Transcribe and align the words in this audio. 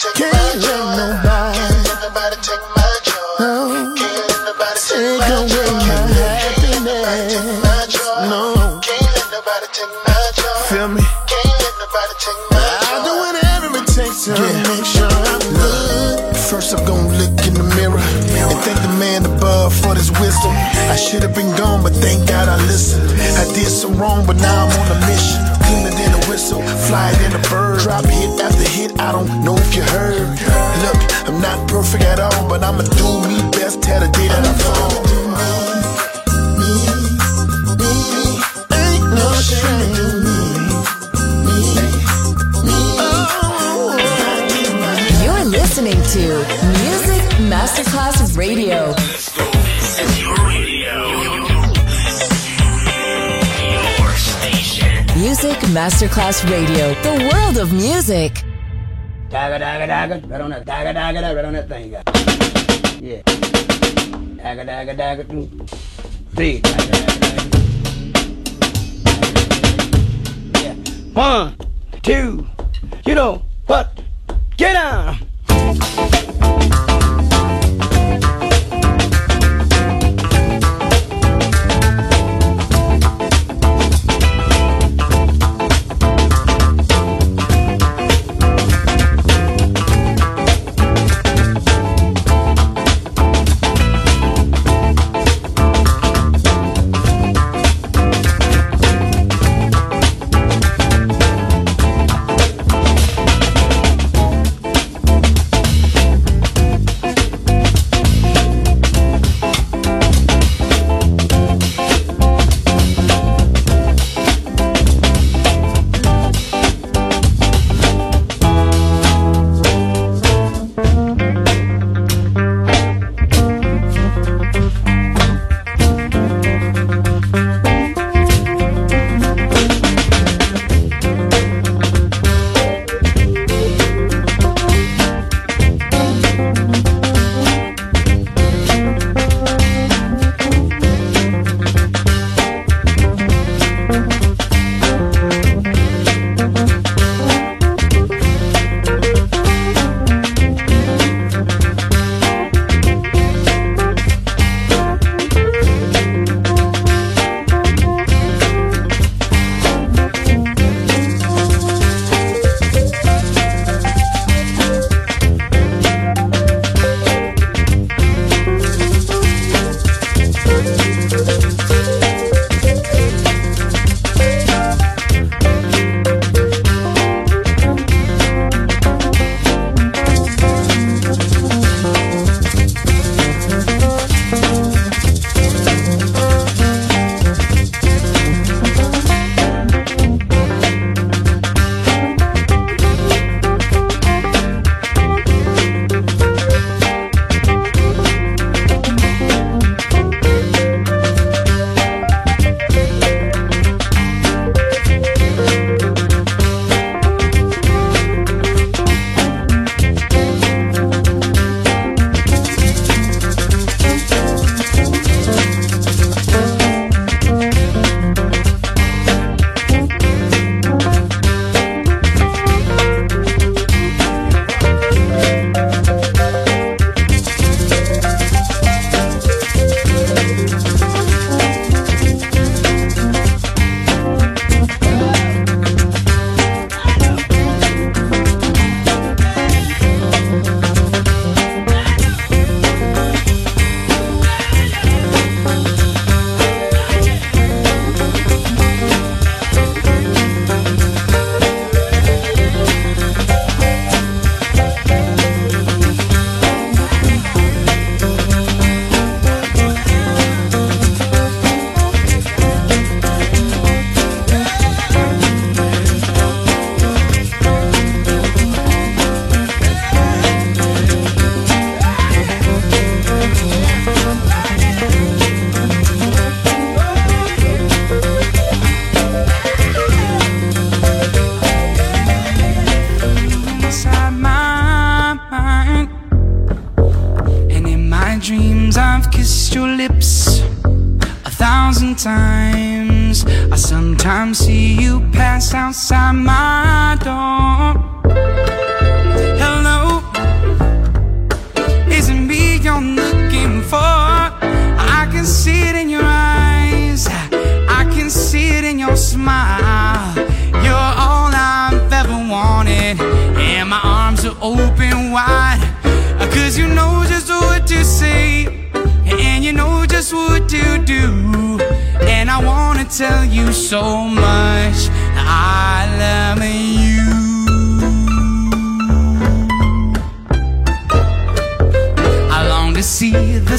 Can't 0.00 0.32
let 0.32 0.56
nobody 2.00 2.36
take 2.40 2.64
my 2.72 2.88
joy. 3.04 3.36
Can't 3.36 4.00
let 4.00 4.40
nobody 4.48 4.80
take 4.80 5.20
my 5.20 5.44
joy. 5.44 5.68
Can't 5.76 6.08
let 6.16 6.88
nobody 6.88 7.28
take 7.28 7.60
my 7.60 7.84
joy. 7.84 8.24
No. 8.32 8.80
Can't 8.80 9.04
let 9.12 9.28
nobody 9.28 9.68
take 9.76 9.92
my 10.08 10.16
joy. 10.40 10.56
Feel 10.72 10.88
me? 10.88 11.04
Can't 11.28 11.52
let 11.52 11.74
nobody 11.84 12.14
take 12.16 12.40
my 12.48 12.64
joy. 12.64 12.88
I'll 12.88 13.04
do 13.04 13.12
whatever 13.12 13.76
it 13.76 13.86
takes 13.92 14.24
to 14.24 14.40
make 14.72 14.88
sure 14.88 15.04
I'm 15.04 15.44
good. 15.60 16.34
First, 16.48 16.72
I'm 16.72 16.80
gonna 16.86 17.20
look 17.20 17.36
in 17.44 17.52
the 17.60 17.68
mirror 17.76 18.00
and 18.00 18.56
thank 18.64 18.80
the 18.80 18.96
man 18.96 19.26
above 19.26 19.76
for 19.84 19.94
his 19.94 20.10
wisdom. 20.16 20.56
I 20.88 20.96
should 20.96 21.22
have 21.22 21.34
been 21.34 21.54
gone, 21.60 21.82
but 21.82 21.92
thank 21.92 22.26
God 22.26 22.48
I 22.48 22.56
listened. 22.64 23.04
I 23.36 23.44
did 23.52 23.68
some 23.68 24.00
wrong, 24.00 24.24
but 24.26 24.36
now 24.36 24.64
I'm 24.64 24.80
on 24.80 24.96
a 24.96 25.00
mission 25.06 25.59
whistle, 26.30 26.62
fly 26.62 27.10
it 27.10 27.20
in 27.26 27.32
a 27.32 27.42
bird. 27.50 27.80
Drop 27.80 28.04
hit 28.04 28.40
after 28.40 28.68
hit, 28.70 29.00
I 29.00 29.10
don't 29.10 29.44
know 29.44 29.56
if 29.56 29.74
you 29.74 29.82
heard. 29.82 30.30
Look, 30.84 31.00
I'm 31.26 31.40
not 31.40 31.68
perfect 31.68 32.04
at 32.04 32.20
all, 32.20 32.48
but 32.48 32.62
I'ma 32.62 32.82
do 32.82 33.08
me 33.28 33.42
best, 33.50 33.82
tell 33.82 34.00
the 34.00 34.08
day 34.12 34.28
that 34.28 34.46
I'm 34.46 35.09
Masterclass 55.70 56.42
Radio, 56.50 56.94
the 57.02 57.30
world 57.32 57.56
of 57.56 57.72
music. 57.72 58.42
Dagger, 59.28 59.60
dagger, 59.60 59.86
dagger, 59.86 60.26
right 60.26 60.40
on 60.40 60.50
that, 60.50 60.64
dagger, 60.66 60.92
dagger, 60.92 61.36
right 61.36 61.44
on 61.44 61.52
that 61.52 61.68
thing. 61.68 61.92
Yeah. 63.00 63.22
Dagger, 64.42 64.64
dagger, 64.64 64.94
dagger, 64.94 65.24
two, 65.24 65.46
three. 66.34 66.60
Dagger, 66.60 66.90
dagger, 66.90 67.20
dagger. 67.20 67.50
Yeah. 70.60 70.74
One, 71.14 71.56
two, 72.02 72.46
you 73.06 73.14
know 73.14 73.42
what? 73.66 74.02
Get 74.56 74.74
on! 74.74 76.19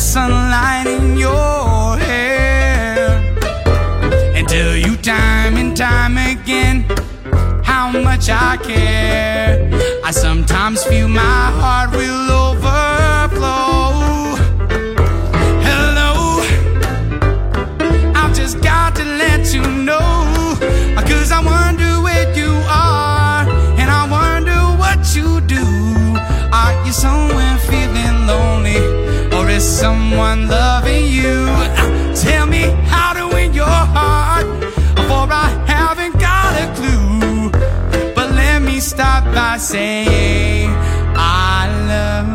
Sunlight 0.02 0.88
in 0.88 1.16
your 1.16 1.96
hair 1.98 3.22
and 4.36 4.48
tell 4.48 4.76
you 4.76 4.98
time 4.98 5.56
and 5.58 5.78
time 5.78 6.18
again 6.18 6.84
how 7.64 7.92
much 7.92 8.28
I 8.30 8.58
care. 8.58 9.70
I 10.04 10.10
sometimes 10.12 10.84
feel 10.84 11.08
my 11.08 11.52
heart 11.60 11.92
will 11.92 12.32
overflow. 12.50 13.92
Hello, 15.68 16.42
I've 18.16 18.36
just 18.36 18.60
got 18.62 18.96
to 18.96 19.04
let 19.04 19.54
you 19.54 19.62
know. 19.62 20.58
Cause 21.08 21.32
I 21.32 21.44
wonder 21.44 22.02
where 22.02 22.34
you 22.36 22.52
are, 22.68 23.48
and 23.78 23.90
I 23.92 24.08
wonder 24.10 24.60
what 24.82 25.16
you 25.16 25.42
do. 25.42 25.64
Are 26.52 26.74
you 26.86 26.92
somewhere 26.92 27.58
feeling 27.70 28.26
lonely, 28.26 28.80
is 29.52 29.64
someone 29.64 30.48
loving 30.48 31.08
you? 31.08 31.46
Tell 32.16 32.46
me 32.48 32.64
how 32.92 33.14
to 33.14 33.28
win 33.34 33.54
your 33.54 33.66
heart, 33.96 34.46
for 35.08 35.24
I 35.46 35.50
haven't 35.68 36.18
got 36.20 36.52
a 36.64 36.68
clue. 36.78 37.52
But 38.16 38.32
let 38.32 38.62
me 38.62 38.80
start 38.80 39.26
by 39.36 39.58
saying 39.58 40.70
I 41.16 41.68
love 41.92 42.31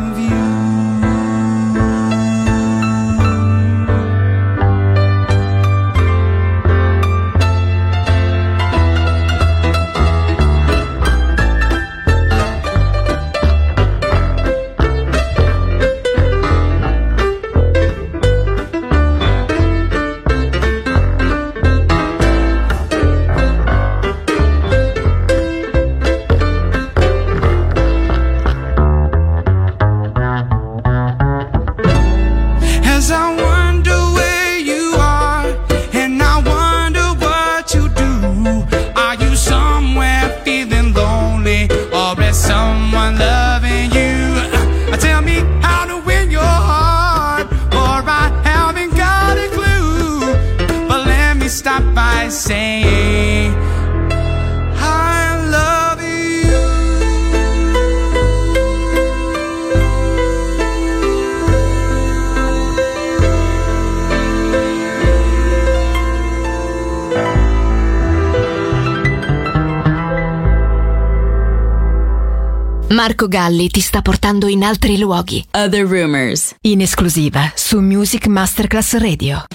Marco 73.07 73.29
Galli 73.29 73.69
ti 73.69 73.79
sta 73.79 74.01
portando 74.01 74.47
in 74.47 74.63
altri 74.63 74.97
luoghi. 74.97 75.41
Other 75.51 75.87
rumors. 75.87 76.53
In 76.63 76.81
esclusiva 76.81 77.53
su 77.55 77.79
Music 77.79 78.27
Masterclass 78.27 78.97
Radio. 78.97 79.45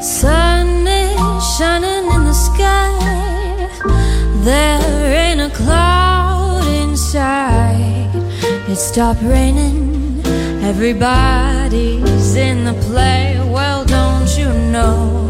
Sun 0.00 0.88
is 0.88 1.56
shining 1.56 2.10
in 2.12 2.24
the 2.24 2.32
sky. 2.32 3.68
There 4.42 5.30
ain't 5.30 5.40
a 5.40 5.50
cloud 5.50 6.66
inside. 6.66 8.10
It 8.66 8.76
stopped 8.76 9.22
raining. 9.22 10.20
Everybody's 10.64 12.34
in 12.34 12.64
the 12.64 12.74
play. 12.90 13.38
Well, 13.48 13.84
don't 13.84 14.36
you 14.36 14.52
know? 14.72 15.27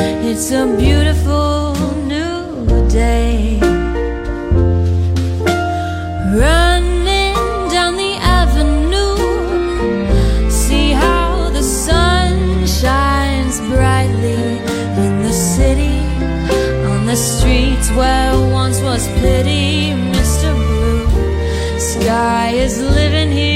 It's 0.00 0.52
a 0.52 0.64
beautiful 0.76 1.74
new 2.06 2.88
day. 2.88 3.58
Running 6.42 7.34
down 7.74 7.96
the 7.96 8.14
avenue. 8.20 9.16
See 10.50 10.92
how 10.92 11.50
the 11.50 11.62
sun 11.62 12.66
shines 12.66 13.58
brightly 13.72 14.58
in 15.04 15.22
the 15.22 15.32
city, 15.32 15.98
on 16.90 17.06
the 17.06 17.16
streets 17.16 17.90
where 17.90 18.38
once 18.52 18.80
was 18.80 19.06
pity. 19.20 19.94
Mr. 20.14 20.54
Blue 20.54 21.78
Sky 21.78 22.50
is 22.50 22.80
living 22.80 23.32
here 23.32 23.47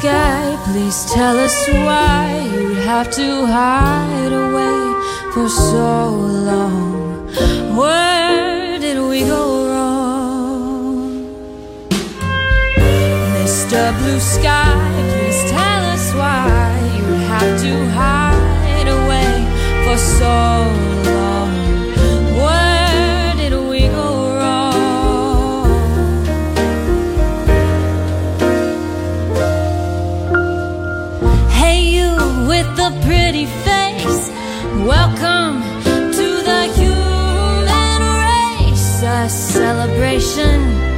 Sky, 0.00 0.56
please 0.66 1.06
tell 1.12 1.36
us 1.36 1.66
why 1.68 2.48
you 2.54 2.74
have 2.74 3.10
to 3.10 3.46
hide 3.46 4.32
away 4.32 4.78
for 5.32 5.48
so 5.48 6.10
long. 6.48 7.26
Where 7.76 8.78
did 8.78 8.98
we 9.10 9.22
go 9.22 9.66
wrong? 9.68 11.26
Mr. 13.34 13.98
Blue 13.98 14.20
Sky, 14.20 14.78
please 15.10 15.50
tell 15.50 15.82
us 15.94 16.14
why 16.14 16.78
you 16.98 17.14
have 17.32 17.60
to 17.62 17.74
hide 17.98 18.88
away 18.98 19.34
for 19.84 19.98
so 19.98 21.10
long. 21.10 21.37
Welcome 34.86 35.62
to 36.12 36.28
the 36.48 36.62
human 36.76 38.00
race. 38.24 39.02
A 39.02 39.28
celebration. 39.28 40.97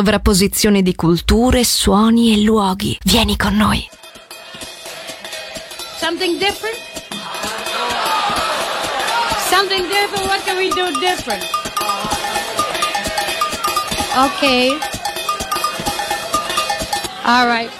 sovrapposizione 0.00 0.80
di 0.80 0.94
culture, 0.94 1.62
suoni 1.62 2.32
e 2.32 2.40
luoghi. 2.40 2.96
Vieni 3.04 3.36
con 3.36 3.54
noi. 3.54 3.86
Something 5.98 6.38
different? 6.38 6.78
Something 9.50 9.86
different? 9.88 10.26
What 10.26 10.42
can 10.46 10.56
we 10.56 10.70
do 10.70 10.90
different? 11.00 11.44
Okay. 14.16 14.78
All 17.24 17.46
right. 17.46 17.79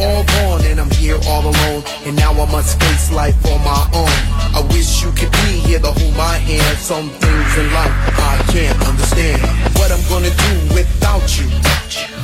all 0.00 0.24
gone 0.24 0.64
and 0.64 0.80
I'm 0.80 0.90
here 0.90 1.18
all 1.28 1.44
alone. 1.44 1.82
And 2.06 2.16
now 2.16 2.32
I 2.32 2.46
must 2.50 2.80
face 2.80 3.12
life 3.12 3.36
on 3.46 3.60
my 3.60 3.84
own. 3.92 4.16
I 4.56 4.64
wish 4.72 5.02
you 5.02 5.12
could 5.12 5.30
be 5.44 5.60
here 5.68 5.78
to 5.78 5.92
hold 5.92 6.16
my 6.16 6.36
hand. 6.40 6.78
Some 6.78 7.08
things 7.20 7.52
in 7.60 7.66
life 7.72 7.94
I 8.16 8.40
can't 8.48 8.78
understand. 8.88 9.42
What 9.76 9.92
I'm 9.92 10.02
gonna 10.08 10.32
do 10.32 10.52
without 10.74 11.28
you? 11.38 11.46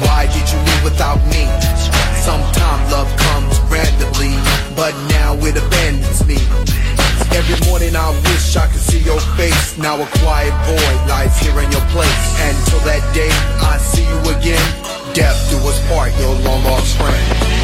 Why 0.00 0.26
did 0.32 0.46
you 0.48 0.58
leave 0.58 0.84
without 0.84 1.20
me? 1.28 1.44
Sometimes 2.24 2.90
love 2.90 3.10
comes 3.28 3.54
randomly, 3.70 4.34
but 4.74 4.92
now 5.12 5.36
it 5.44 5.56
abandons 5.56 6.26
me. 6.26 6.40
Every 7.36 7.58
morning 7.68 7.94
I 7.94 8.10
wish 8.32 8.56
I 8.56 8.66
could 8.66 8.80
see 8.80 9.00
your 9.00 9.20
face. 9.36 9.76
Now 9.78 10.00
a 10.00 10.06
quiet 10.24 10.54
boy 10.64 10.92
lies 11.06 11.36
here 11.38 11.56
in 11.60 11.70
your 11.70 11.86
place. 11.92 12.24
And 12.40 12.56
till 12.66 12.80
that 12.88 13.04
day 13.14 13.30
I 13.60 13.76
see 13.78 14.02
you 14.02 14.18
again, 14.34 14.64
death 15.14 15.36
do 15.50 15.56
us 15.68 15.78
part, 15.88 16.10
your 16.18 16.34
long 16.40 16.64
lost 16.64 16.96
friend. 16.96 17.55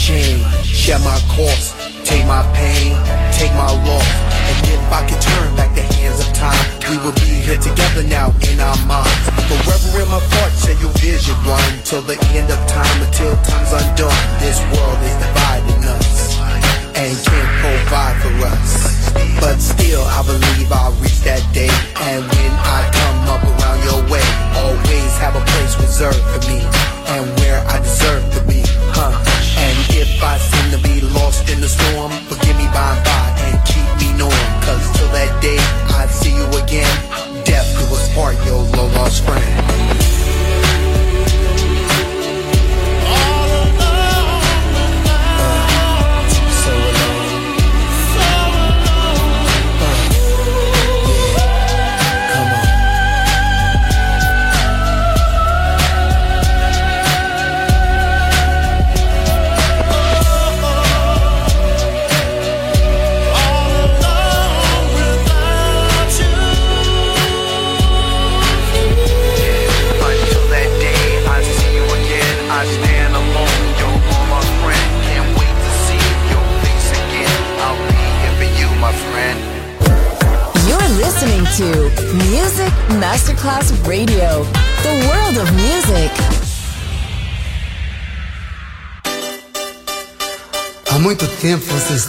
Chain, 0.00 0.40
share 0.64 0.98
my 1.00 1.20
course, 1.28 1.76
take 2.08 2.24
my 2.24 2.40
pain, 2.56 2.96
take 3.36 3.52
my 3.52 3.68
loss. 3.84 4.08
And 4.48 4.56
if 4.72 4.80
I 4.88 5.04
could 5.04 5.20
turn 5.20 5.54
back 5.60 5.76
the 5.76 5.84
hands 6.00 6.24
of 6.24 6.32
time, 6.32 6.56
we 6.88 6.96
will 7.04 7.12
be 7.20 7.44
here 7.44 7.60
together 7.60 8.02
now 8.08 8.32
in 8.48 8.58
our 8.64 8.80
minds. 8.88 9.12
Forever 9.44 10.00
in 10.00 10.08
my 10.08 10.16
heart, 10.18 10.52
share 10.56 10.80
your 10.80 10.90
vision 11.04 11.36
one 11.44 11.84
till 11.84 12.00
the 12.00 12.16
end 12.32 12.48
of 12.48 12.56
time, 12.64 12.96
until 13.04 13.36
time's 13.44 13.76
undone. 13.76 14.16
This 14.40 14.56
world 14.72 14.98
is 15.04 15.16
dividing 15.20 15.84
us 15.84 16.40
and 16.96 17.12
can't 17.20 17.52
provide 17.60 18.16
for 18.24 18.34
us. 18.56 19.12
But 19.36 19.60
still, 19.60 20.00
I 20.00 20.24
believe 20.24 20.72
I'll 20.72 20.96
reach 21.04 21.20
that 21.28 21.44
day. 21.52 21.68
And 22.08 22.24
when 22.24 22.52
I 22.56 22.88
come 22.88 23.20
up 23.36 23.44
around 23.44 23.84
your 23.84 24.00
way, 24.08 24.24
always 24.64 25.12
have 25.20 25.36
a 25.36 25.44
place 25.44 25.76
reserved 25.76 26.24
for 26.32 26.40
me 26.48 26.64
and 27.12 27.28
where 27.44 27.60
I 27.68 27.78
deserve 27.84 28.24
to 28.32 28.40
be. 28.48 28.64
Huh? 28.96 29.29
If 30.00 30.22
I 30.24 30.38
seem 30.38 30.70
to 30.72 30.78
be 30.78 31.02
lost 31.12 31.50
in 31.52 31.60
the 31.60 31.68
storm, 31.68 32.10
forgive 32.24 32.56
me 32.56 32.64
by 32.72 32.96
and 32.96 33.04
by 33.04 33.26
and 33.44 33.56
keep 33.68 33.84
me 34.00 34.16
knowing. 34.16 34.50
Cause 34.64 34.80
till 34.96 35.12
that 35.12 35.42
day 35.42 35.60
I 35.92 36.06
see 36.08 36.32
you 36.32 36.48
again, 36.56 36.88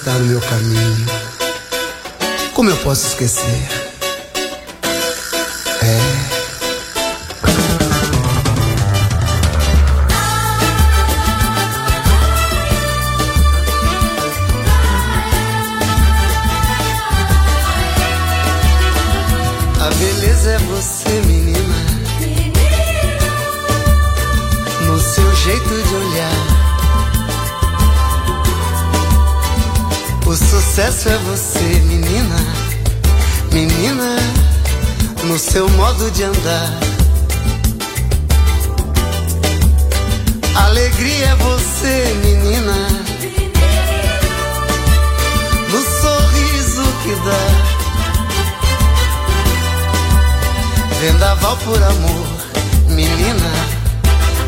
está 0.01 0.17
no 0.17 0.25
meu 0.25 0.41
caminho. 0.41 1.05
Como 2.55 2.71
eu 2.71 2.77
posso 2.77 3.05
esquecer? 3.05 3.80
De 36.21 36.25
andar. 36.25 36.69
Alegria 40.55 41.29
é 41.29 41.35
você, 41.35 42.13
menina. 42.23 42.77
No 45.71 45.81
sorriso 46.01 46.83
que 47.01 47.15
dá. 47.25 47.45
Vendaval 51.01 51.57
por 51.57 51.81
amor, 51.81 52.27
menina, 52.87 53.51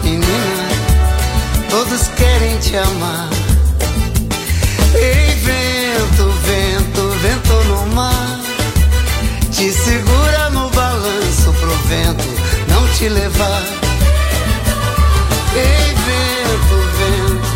menina, 0.03 0.67
todos 1.71 2.07
querem 2.09 2.59
te 2.59 2.77
amar. 2.77 3.22
Te 13.03 13.09
levar. 13.09 13.63
Ei, 15.55 15.93
vento, 16.05 16.75
vento, 16.97 17.51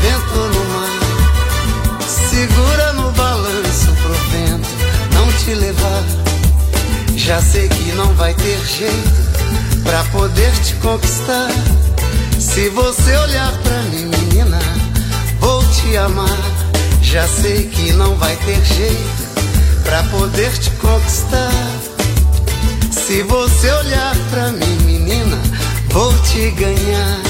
vento 0.00 0.38
no 0.54 0.64
mar, 0.72 2.00
segura 2.08 2.92
no 2.94 3.12
balanço 3.12 3.92
pro 4.00 4.14
vento 4.30 4.68
não 5.12 5.30
te 5.32 5.54
levar. 5.54 6.02
Já 7.14 7.42
sei 7.42 7.68
que 7.68 7.92
não 7.92 8.14
vai 8.14 8.32
ter 8.32 8.58
jeito 8.64 9.82
pra 9.82 10.02
poder 10.04 10.50
te 10.62 10.74
conquistar. 10.76 11.50
Se 12.38 12.70
você 12.70 13.16
olhar 13.18 13.52
pra 13.58 13.82
mim, 13.90 14.06
menina, 14.06 14.58
vou 15.38 15.62
te 15.72 15.94
amar. 15.98 16.38
Já 17.02 17.28
sei 17.28 17.68
que 17.68 17.92
não 17.92 18.14
vai 18.16 18.34
ter 18.36 18.64
jeito 18.64 19.26
pra 19.84 20.02
poder 20.04 20.50
te 20.56 20.70
conquistar. 20.70 21.95
Se 23.06 23.22
você 23.22 23.70
olhar 23.70 24.16
pra 24.30 24.50
mim, 24.50 24.78
menina, 24.84 25.40
vou 25.90 26.12
te 26.22 26.50
ganhar. 26.50 27.20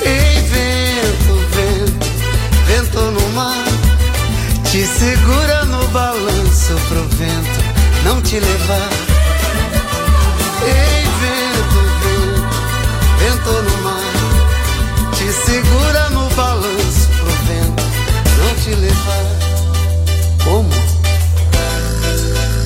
Ei, 0.00 0.40
vento, 0.42 1.34
vento, 1.50 2.06
vento 2.64 3.00
no 3.00 3.28
mar, 3.30 3.64
te 4.70 4.86
segura 4.86 5.64
no 5.64 5.88
balanço 5.88 6.72
pro 6.88 7.02
vento 7.16 7.64
não 8.04 8.22
te 8.22 8.38
levar. 8.38 8.90
Ei, 10.62 11.04
vento, 11.18 11.80
vento, 12.04 12.46
vento 13.18 13.50
no 13.60 13.82
mar, 13.82 15.10
te 15.16 15.32
segura 15.32 16.10
no 16.10 16.30
balanço 16.36 17.08
pro 17.08 17.32
vento 17.48 17.82
não 18.38 18.54
te 18.54 18.70
levar. 18.70 19.26
Como? 20.44 20.70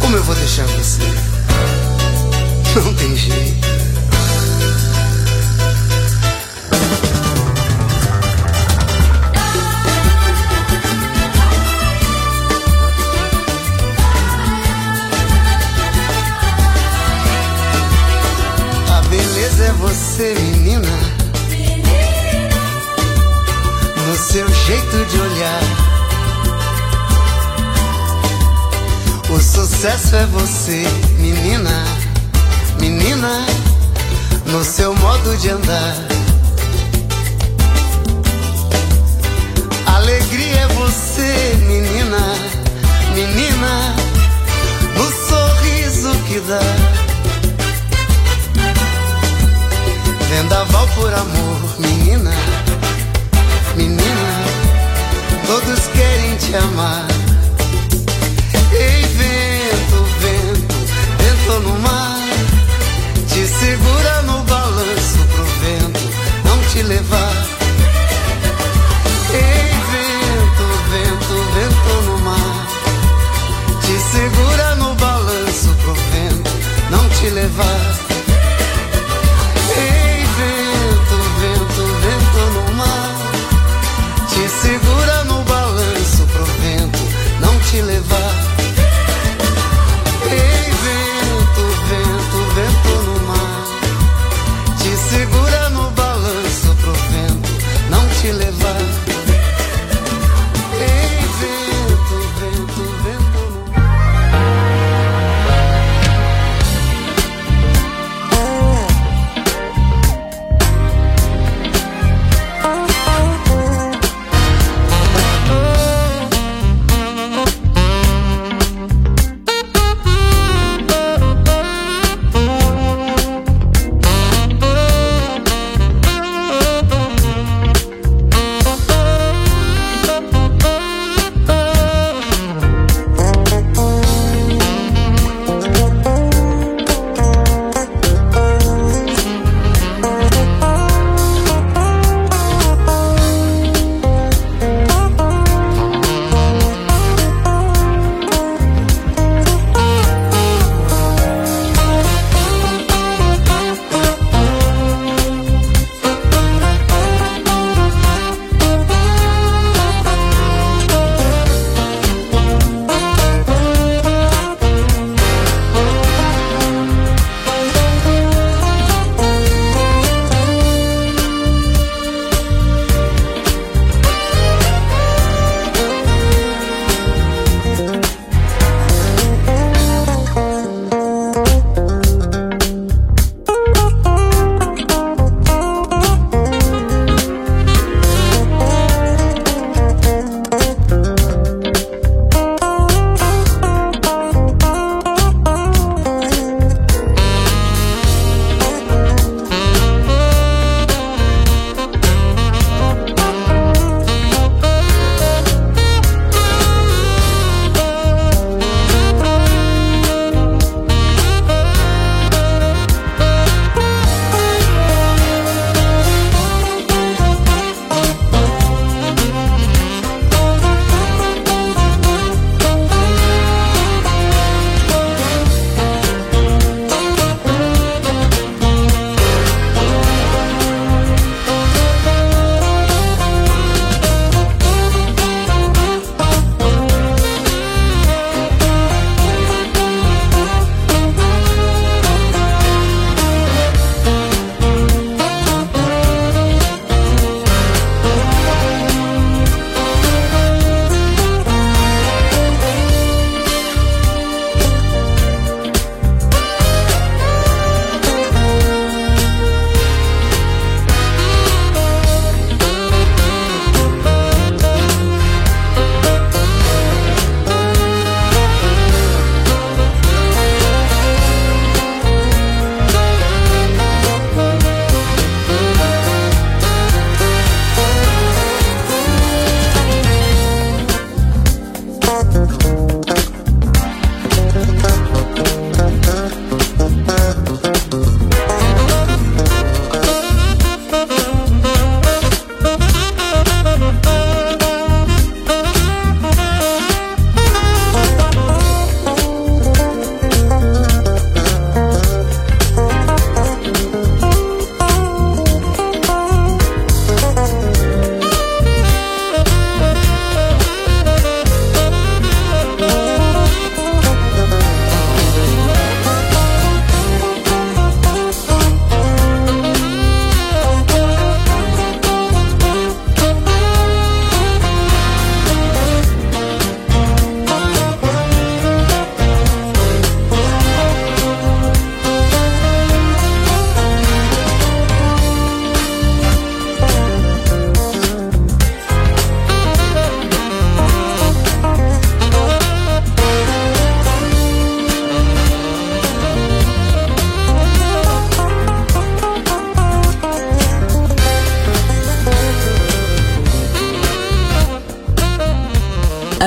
Como 0.01 0.17
eu 0.19 0.23
vou 0.23 0.35
deixar 0.35 0.67
você? 0.67 1.26
não 2.77 2.95
tem 2.95 3.16
jeito. 3.16 3.66
A 18.91 19.03
beleza 19.09 19.64
é 19.64 19.72
você, 19.72 20.35
menina. 20.35 20.89
menina. 21.49 21.87
No 24.07 24.16
seu 24.16 24.47
jeito 24.53 25.05
de 25.11 25.18
olhar. 25.18 25.62
O 29.31 29.41
sucesso 29.41 30.14
é 30.14 30.27
você, 30.27 30.85
menina. 31.18 31.96
Menina, 32.89 33.45
no 34.47 34.62
seu 34.62 34.95
modo 34.95 35.37
de 35.39 35.51
andar. 35.51 36.16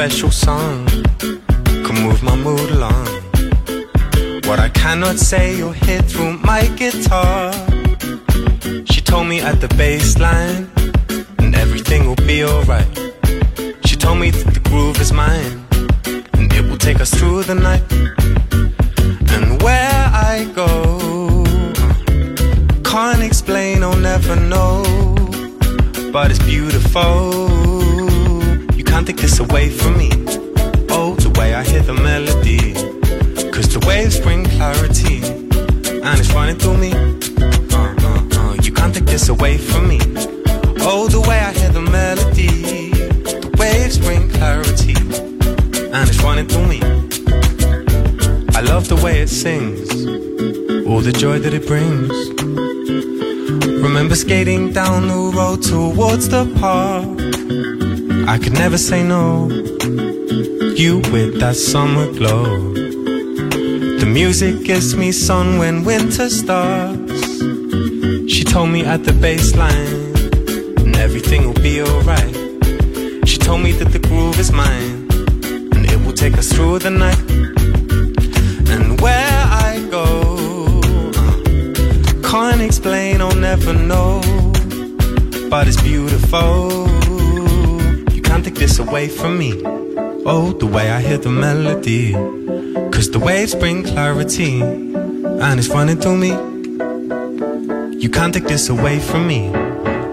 Special 0.00 0.30
song, 0.30 0.86
can 1.18 1.96
move 2.02 2.22
my 2.22 2.34
mood 2.34 2.70
along. 2.70 3.06
What 4.46 4.58
I 4.58 4.70
cannot 4.72 5.18
say, 5.18 5.54
you'll 5.58 5.72
hear 5.72 5.89
joy 51.20 51.38
that 51.38 51.52
it 51.52 51.66
brings. 51.66 52.30
Remember 53.82 54.14
skating 54.14 54.72
down 54.72 55.08
the 55.08 55.30
road 55.36 55.62
towards 55.62 56.30
the 56.30 56.46
park. 56.58 57.04
I 58.26 58.38
could 58.38 58.54
never 58.54 58.78
say 58.78 59.02
no. 59.02 59.50
You 60.80 61.02
with 61.12 61.38
that 61.40 61.56
summer 61.56 62.10
glow. 62.10 62.72
The 64.00 64.08
music 64.10 64.64
gives 64.64 64.96
me 64.96 65.12
sun 65.12 65.58
when 65.58 65.84
winter 65.84 66.30
starts. 66.30 67.20
She 68.32 68.42
told 68.42 68.70
me 68.70 68.86
at 68.86 69.04
the 69.04 69.12
baseline, 69.12 70.16
and 70.78 70.96
everything 70.96 71.46
will 71.46 71.62
be 71.62 71.82
alright. 71.82 72.34
She 73.28 73.36
told 73.36 73.60
me 73.60 73.72
that 73.72 73.92
the 73.92 73.98
groove 73.98 74.38
is 74.38 74.52
mine, 74.52 75.06
and 75.74 75.84
it 75.84 76.00
will 76.02 76.14
take 76.14 76.38
us 76.38 76.50
through 76.50 76.78
the 76.78 76.88
night. 76.90 77.49
Can't 82.60 82.68
explain, 82.68 83.22
I'll 83.22 83.34
never 83.36 83.72
know. 83.72 84.20
But 85.48 85.66
it's 85.66 85.80
beautiful. 85.80 86.86
You 88.12 88.20
can't 88.20 88.44
take 88.44 88.56
this 88.56 88.78
away 88.78 89.08
from 89.08 89.38
me. 89.38 89.62
Oh, 90.26 90.52
the 90.52 90.66
way 90.66 90.90
I 90.90 91.00
hear 91.00 91.16
the 91.16 91.30
melody. 91.30 92.12
Cause 92.92 93.10
the 93.10 93.18
waves 93.18 93.54
bring 93.54 93.82
clarity. 93.82 94.60
And 94.60 95.58
it's 95.58 95.68
running 95.68 96.00
through 96.02 96.18
me. 96.18 96.32
You 97.98 98.10
can't 98.10 98.34
take 98.34 98.46
this 98.46 98.68
away 98.68 98.98
from 98.98 99.26
me. 99.26 99.50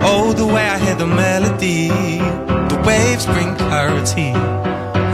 Oh, 0.09 0.31
the 0.31 0.45
way 0.45 0.69
I 0.69 0.77
hear 0.77 0.95
the 0.95 1.07
melody. 1.07 1.89
The 1.89 2.81
waves 2.87 3.25
bring 3.25 3.57
clarity. 3.57 4.31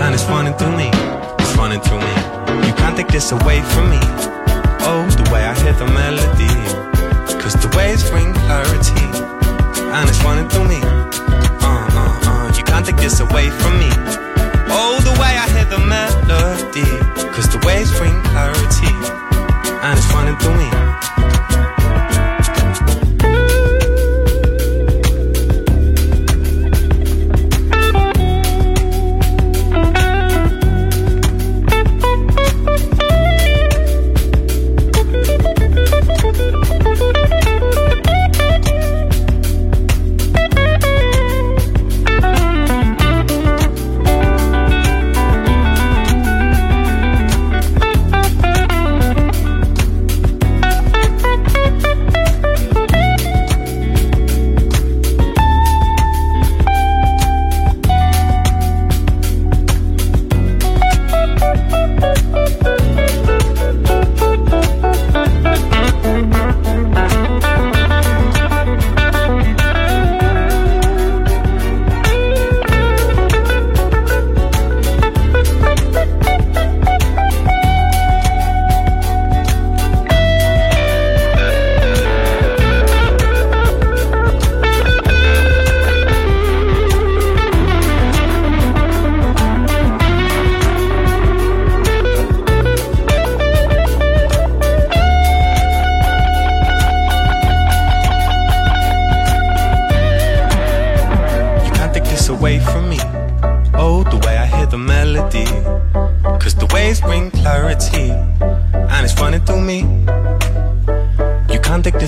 And 0.04 0.14
it's 0.14 0.26
running 0.26 0.54
through 0.54 0.78
me. 0.78 0.92
It's 1.40 1.58
running 1.58 1.82
through 1.82 2.02
me. 2.10 2.68
You 2.68 2.74
can't 2.76 2.96
take 2.96 3.08
this 3.08 3.32
away 3.32 3.62
from 3.74 3.90
me. 3.90 4.02
Oh, 4.86 5.04
the 5.18 5.32
way 5.34 5.44
I 5.44 5.56
hear 5.64 5.74
the 5.74 5.88
melody. 5.88 6.63
Cause 7.44 7.56
the 7.56 7.68
waves 7.76 8.10
bring 8.10 8.34
clarity. 8.34 9.04
And 9.92 10.10
it's 10.10 10.24
running 10.24 10.48
through 10.48 10.70
me. 10.70 10.80
Uh, 10.82 11.88
uh, 11.92 12.20
uh. 12.24 12.54
You 12.56 12.64
can't 12.64 12.86
take 12.86 12.96
this 12.96 13.20
away 13.20 13.50
from 13.50 13.78
me. 13.78 13.90
Oh, 14.72 14.98
the 15.04 15.12
way 15.20 15.36
I 15.36 15.46
hear 15.52 15.66
the 15.66 15.80
melody. 15.80 16.88
Cause 17.36 17.50
the 17.52 17.60
waves 17.68 17.92
bring 18.00 18.16
clarity. 18.32 18.96
And 19.84 20.00
it's 20.00 20.08
running 20.14 20.38
through 20.38 20.56
me. 20.56 21.13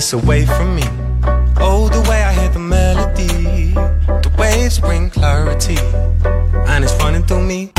This 0.06 0.24
away 0.24 0.46
from 0.46 0.74
me. 0.74 0.84
Oh, 1.58 1.88
the 1.88 2.02
way 2.08 2.22
I 2.22 2.32
hear 2.32 2.48
the 2.50 2.58
melody. 2.58 3.72
The 4.22 4.30
waves 4.38 4.78
bring 4.78 5.10
clarity. 5.10 5.78
And 6.68 6.84
it's 6.84 6.94
running 7.02 7.24
through 7.24 7.44
me. 7.44 7.72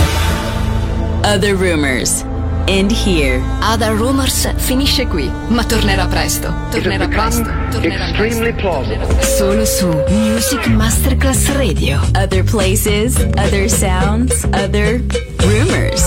Other 1.23 1.55
rumors. 1.55 2.23
End 2.67 2.91
here. 2.91 3.41
Other 3.61 3.95
Rumors 3.95 4.45
finisce 4.57 5.07
qui, 5.07 5.31
ma 5.47 5.63
tornerà 5.63 6.05
presto. 6.07 6.53
Tornerà 6.69 7.07
presto. 7.07 7.49
Tornerà 7.71 8.09
Extremely 8.09 8.53
plausible. 8.53 9.21
Solo 9.21 9.63
su 9.63 9.87
Music 10.09 10.67
Masterclass 10.67 11.47
Radio. 11.55 11.97
Other 12.13 12.43
places, 12.43 13.15
other 13.37 13.69
sounds, 13.69 14.43
other 14.51 15.01
rumors. 15.37 16.03